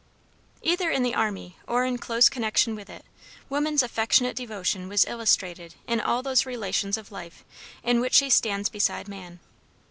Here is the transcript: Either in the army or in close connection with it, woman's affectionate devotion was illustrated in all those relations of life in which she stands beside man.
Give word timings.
Either 0.63 0.89
in 0.89 1.03
the 1.03 1.13
army 1.13 1.57
or 1.67 1.85
in 1.85 1.95
close 1.99 2.27
connection 2.27 2.73
with 2.75 2.89
it, 2.89 3.05
woman's 3.49 3.83
affectionate 3.83 4.35
devotion 4.35 4.87
was 4.89 5.05
illustrated 5.05 5.75
in 5.85 6.01
all 6.01 6.23
those 6.23 6.43
relations 6.43 6.97
of 6.97 7.11
life 7.11 7.45
in 7.83 7.99
which 8.01 8.15
she 8.15 8.27
stands 8.31 8.67
beside 8.67 9.07
man. 9.07 9.39